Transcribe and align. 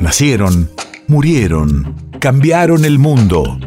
Nacieron, 0.00 0.70
murieron, 1.08 1.94
cambiaron 2.20 2.86
el 2.86 2.98
mundo. 2.98 3.60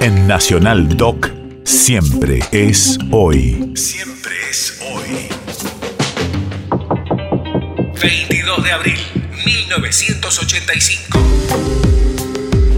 En 0.00 0.26
Nacional 0.28 0.98
Doc, 0.98 1.30
siempre 1.64 2.40
es 2.52 2.98
hoy. 3.10 3.72
Siempre 3.74 4.34
es 4.50 4.78
hoy. 4.92 5.28
22 8.02 8.64
de 8.64 8.72
abril, 8.72 8.98
1985. 9.46 11.18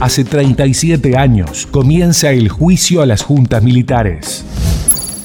Hace 0.01 0.25
37 0.25 1.17
años 1.17 1.67
comienza 1.67 2.31
el 2.31 2.49
juicio 2.49 3.03
a 3.03 3.07
las 3.07 3.23
juntas 3.23 3.65
militares. 3.65 4.45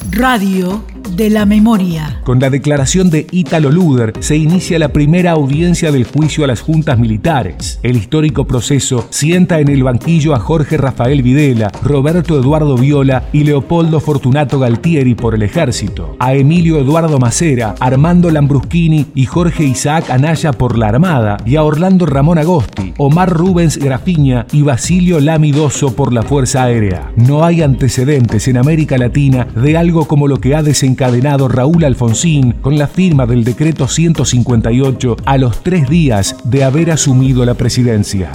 Radio 0.10 0.84
de 1.10 1.30
la 1.30 1.46
memoria. 1.46 2.22
Con 2.24 2.40
la 2.40 2.50
declaración 2.50 3.10
de 3.10 3.28
Ítalo 3.32 3.72
Luder 3.72 4.14
se 4.20 4.36
inicia 4.36 4.80
la 4.80 4.90
primera 4.90 5.32
audiencia 5.32 5.92
del 5.92 6.06
juicio 6.06 6.44
a 6.44 6.48
las 6.48 6.62
juntas 6.62 6.98
militares. 6.98 7.80
El 7.84 7.98
histórico 7.98 8.46
proceso 8.46 9.06
sienta 9.10 9.60
en 9.60 9.70
el 9.70 9.84
banquillo 9.84 10.34
a 10.34 10.40
Jorge 10.40 10.78
Rafael 10.78 11.22
Videla, 11.22 11.72
Roberto 11.84 12.40
Eduardo 12.40 12.78
Viola 12.78 13.26
y 13.34 13.44
Leopoldo 13.44 14.00
Fortunato 14.00 14.60
Galtieri 14.60 15.16
por 15.16 15.36
el 15.36 15.44
ejército, 15.44 16.16
a 16.20 16.34
Emilio 16.34 16.80
Eduardo 16.80 17.20
Macera, 17.20 17.76
Armando 17.80 18.32
Lambruschini 18.32 19.08
y 19.14 19.26
Jorge 19.26 19.66
Isaac 19.66 20.10
Anaya 20.10 20.54
por 20.54 20.78
la 20.78 20.88
Armada 20.88 21.38
y 21.46 21.58
a 21.58 21.64
Orlando 21.64 22.06
Ramón 22.06 22.38
Agosti, 22.38 22.94
Omar 22.98 23.30
Rubens 23.30 23.78
Grafiña 23.78 24.48
y 24.52 24.62
Basilio 24.62 25.20
Lamidoso 25.20 25.96
por 25.96 26.14
la 26.14 26.24
Fuerza 26.24 26.64
Aérea. 26.64 27.12
No 27.16 27.44
hay 27.44 27.62
antecedentes 27.62 28.48
en 28.48 28.58
América 28.58 28.98
Latina 28.98 29.48
de 29.56 29.78
algo 29.78 30.08
como 30.08 30.28
lo 30.28 30.40
que 30.40 30.56
ha 30.56 30.64
desencadenado 30.64 30.93
encadenado 30.94 31.48
Raúl 31.48 31.86
Alfonsín 31.86 32.52
con 32.62 32.78
la 32.78 32.86
firma 32.86 33.26
del 33.26 33.44
decreto 33.44 33.88
158 33.88 35.18
a 35.26 35.38
los 35.40 35.64
tres 35.64 35.90
días 35.90 36.36
de 36.44 36.64
haber 36.64 36.92
asumido 36.92 37.44
la 37.46 37.56
presidencia. 37.56 38.32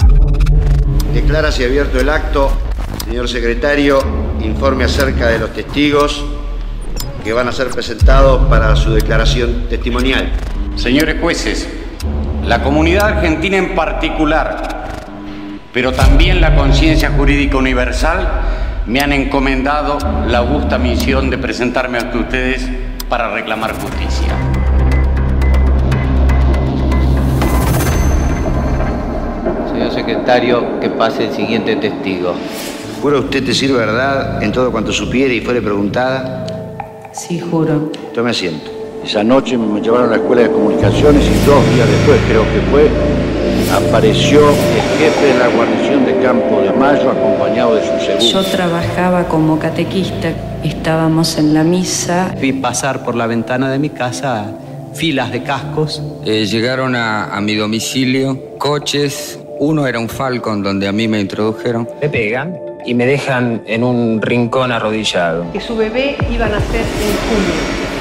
Declara 1.14 1.52
si 1.52 1.62
abierto 1.62 2.00
el 2.00 2.08
acto. 2.08 2.50
Señor 3.04 3.28
secretario, 3.28 4.02
informe 4.42 4.84
acerca 4.84 5.28
de 5.28 5.38
los 5.38 5.52
testigos 5.52 6.24
que 7.22 7.32
van 7.32 7.46
a 7.46 7.52
ser 7.52 7.68
presentados 7.68 8.48
para 8.48 8.74
su 8.74 8.90
declaración 8.90 9.66
testimonial. 9.70 10.32
Señores 10.74 11.20
jueces, 11.20 11.68
la 12.44 12.60
comunidad 12.64 13.18
argentina 13.18 13.56
en 13.56 13.76
particular, 13.76 14.88
pero 15.72 15.92
también 15.92 16.40
la 16.40 16.56
conciencia 16.56 17.10
jurídica 17.10 17.56
universal, 17.56 18.28
me 18.88 19.00
han 19.00 19.12
encomendado 19.12 19.98
la 20.26 20.38
augusta 20.38 20.78
misión 20.78 21.28
de 21.28 21.36
presentarme 21.36 21.98
ante 21.98 22.16
ustedes 22.16 22.66
para 23.06 23.30
reclamar 23.34 23.74
justicia. 23.74 24.34
Señor 29.70 29.92
secretario, 29.92 30.80
que 30.80 30.88
pase 30.88 31.26
el 31.26 31.34
siguiente 31.34 31.76
testigo. 31.76 32.34
¿Jura 33.02 33.18
usted 33.18 33.42
decir 33.42 33.72
verdad 33.74 34.42
en 34.42 34.52
todo 34.52 34.72
cuanto 34.72 34.90
supiere 34.90 35.34
y 35.34 35.42
fuere 35.42 35.60
preguntada? 35.60 36.46
Sí, 37.12 37.38
juro. 37.38 37.92
Tome 38.14 38.30
asiento. 38.30 38.70
Esa 39.04 39.22
noche 39.22 39.58
me 39.58 39.80
llevaron 39.82 40.08
a 40.08 40.10
la 40.12 40.16
escuela 40.16 40.42
de 40.42 40.50
comunicaciones 40.50 41.24
y 41.24 41.46
dos 41.46 41.74
días 41.74 41.88
después, 41.88 42.20
creo 42.26 42.42
que 42.42 42.60
fue, 42.70 42.90
apareció 43.74 44.40
el 44.50 44.98
jefe 44.98 45.26
de 45.26 45.38
la 45.38 45.48
guarnición 45.48 46.04
de 46.04 46.18
Campo 46.22 46.60
de 46.60 46.72
Mayo 46.72 47.10
acompañado 47.10 47.74
de 47.74 47.82
su 47.82 48.04
segundo. 48.04 48.24
Yo 48.24 48.44
trabajaba 48.44 49.24
como 49.28 49.58
catequista, 49.58 50.32
estábamos 50.64 51.38
en 51.38 51.54
la 51.54 51.64
misa. 51.64 52.34
Vi 52.40 52.52
pasar 52.52 53.04
por 53.04 53.14
la 53.14 53.26
ventana 53.26 53.70
de 53.70 53.78
mi 53.78 53.90
casa 53.90 54.46
filas 54.94 55.30
de 55.30 55.42
cascos. 55.42 56.02
Eh, 56.24 56.46
llegaron 56.46 56.96
a, 56.96 57.36
a 57.36 57.40
mi 57.40 57.54
domicilio 57.54 58.58
coches, 58.58 59.38
uno 59.60 59.86
era 59.86 59.98
un 59.98 60.08
Falcon 60.08 60.62
donde 60.62 60.88
a 60.88 60.92
mí 60.92 61.06
me 61.06 61.20
introdujeron. 61.20 61.88
Me 62.00 62.08
pegan 62.08 62.58
y 62.84 62.94
me 62.94 63.06
dejan 63.06 63.62
en 63.66 63.84
un 63.84 64.20
rincón 64.22 64.72
arrodillado. 64.72 65.52
Que 65.52 65.60
su 65.60 65.76
bebé 65.76 66.16
iba 66.32 66.46
a 66.46 66.48
nacer 66.48 66.80
en 66.80 67.16
junio 67.28 67.54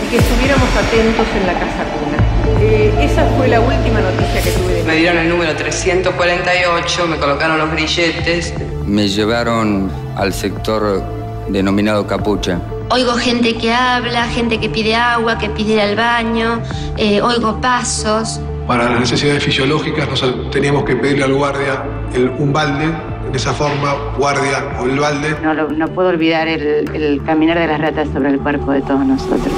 y 0.06 0.11
que 0.11 0.17
estuviéramos 0.17 0.69
atentos 0.75 1.27
en 1.39 1.47
la 1.47 1.53
casa 1.53 1.83
cuna. 2.00 2.36
Eh, 2.59 2.93
esa 3.01 3.25
fue 3.37 3.47
la 3.47 3.59
última 3.59 3.99
noticia 4.01 4.41
que 4.41 4.51
tuve 4.51 4.73
de 4.73 4.83
Me 4.83 4.95
dieron 4.95 5.17
el 5.17 5.29
número 5.29 5.55
348, 5.55 7.07
me 7.07 7.17
colocaron 7.17 7.57
los 7.57 7.71
grilletes. 7.71 8.53
Me 8.85 9.07
llevaron 9.07 9.91
al 10.15 10.33
sector 10.33 11.03
denominado 11.49 12.07
Capucha. 12.07 12.59
Oigo 12.89 13.13
gente 13.13 13.57
que 13.57 13.73
habla, 13.73 14.25
gente 14.27 14.59
que 14.59 14.69
pide 14.69 14.95
agua, 14.95 15.37
que 15.37 15.49
pide 15.49 15.73
ir 15.73 15.81
al 15.81 15.95
baño, 15.95 16.61
eh, 16.97 17.21
oigo 17.21 17.59
pasos. 17.59 18.39
Para 18.65 18.89
las 18.89 18.99
necesidades 19.01 19.43
fisiológicas 19.43 20.07
nos 20.09 20.51
teníamos 20.51 20.83
que 20.85 20.95
pedirle 20.95 21.25
al 21.25 21.33
guardia 21.33 21.83
el, 22.13 22.29
un 22.29 22.53
balde, 22.53 22.85
en 22.85 23.35
esa 23.35 23.53
forma, 23.53 23.93
guardia 24.17 24.77
o 24.79 24.85
el 24.85 24.99
balde. 24.99 25.35
No, 25.43 25.53
no 25.53 25.87
puedo 25.89 26.09
olvidar 26.09 26.47
el, 26.47 26.89
el 26.95 27.21
caminar 27.25 27.59
de 27.59 27.67
las 27.67 27.79
ratas 27.79 28.07
sobre 28.13 28.29
el 28.29 28.39
cuerpo 28.39 28.71
de 28.71 28.81
todos 28.81 29.05
nosotros. 29.05 29.53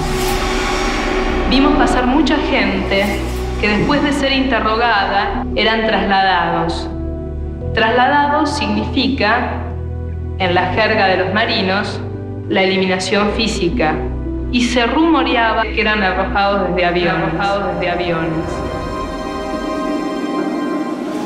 Vimos 1.50 1.74
pasar 1.80 2.06
mucha 2.06 2.36
gente 2.38 3.06
que 3.60 3.70
después 3.70 4.04
de 4.04 4.14
ser 4.14 4.32
interrogada 4.34 5.44
eran 5.56 5.88
trasladados. 5.88 6.88
Trasladados 7.74 8.52
significa, 8.52 9.54
en 10.38 10.54
la 10.54 10.68
jerga 10.74 11.08
de 11.08 11.18
los 11.18 11.34
marinos, 11.34 12.00
la 12.50 12.62
eliminación 12.62 13.32
física. 13.32 13.96
Y 14.52 14.62
se 14.62 14.86
rumoreaba 14.86 15.64
que 15.64 15.82
eran 15.82 16.04
arrojados 16.04 16.70
desde 16.70 16.86
aviones. 16.86 17.34
Arrojados 17.34 17.74
desde 17.74 17.92
aviones. 17.92 18.46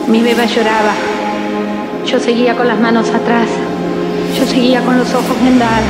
Mi 0.08 0.22
bebé 0.22 0.48
lloraba. 0.48 0.94
Yo 2.06 2.18
seguía 2.20 2.56
con 2.56 2.70
las 2.70 2.80
manos 2.80 3.10
atrás. 3.10 3.50
Yo 4.38 4.46
seguía 4.46 4.82
con 4.82 4.98
los 4.98 5.14
ojos 5.14 5.36
vendados. 5.44 5.84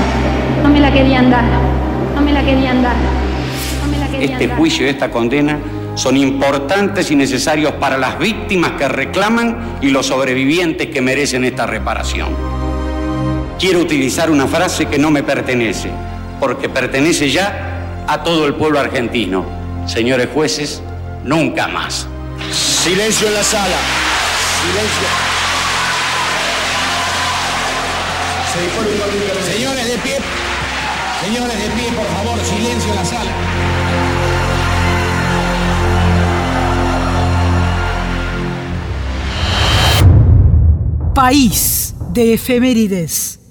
No 0.64 0.70
me 0.70 0.80
la 0.80 0.92
querían 0.92 1.30
dar. 1.30 1.44
No 2.16 2.22
me 2.22 2.32
la 2.34 2.42
querían 2.42 2.82
dar. 2.82 2.96
Este 4.24 4.48
juicio 4.48 4.86
y 4.86 4.90
esta 4.90 5.12
condena 5.12 5.60
son 5.96 6.16
importantes 6.16 7.12
y 7.12 7.16
necesarios 7.18 7.74
para 7.74 7.98
las 7.98 8.18
víctimas 8.18 8.72
que 8.78 8.88
reclaman 8.88 9.80
y 9.82 9.90
los 9.90 10.06
sobrevivientes 10.06 10.88
que 10.88 11.02
merecen 11.02 11.44
esta 11.44 11.66
reparación. 11.66 12.30
Quiero 13.60 13.80
utilizar 13.80 14.32
una 14.32 14.48
frase 14.48 14.86
que 14.86 14.98
no 14.98 15.12
me 15.12 15.24
pertenece, 15.24 15.92
porque 16.40 16.70
pertenece 16.70 17.30
ya 17.30 18.06
a 18.08 18.24
todo 18.24 18.48
el 18.48 18.56
pueblo 18.56 18.80
argentino. 18.80 19.46
Señores 19.88 20.30
jueces, 20.34 20.82
nunca 21.26 21.68
más. 21.68 22.08
Silencio 22.50 23.28
en 23.28 23.34
la 23.34 23.44
sala. 23.44 23.76
Silencio. 24.62 25.08
Señores 29.54 29.86
de 29.86 29.98
pie. 29.98 30.18
Señores 31.26 31.60
de 31.62 31.70
pie, 31.72 31.92
por 31.92 32.06
favor, 32.06 32.40
silencio 32.46 32.90
en 32.90 32.96
la 32.96 33.06
sala. 33.06 34.13
País 41.14 41.94
de 42.12 42.34
efemérides. 42.34 43.43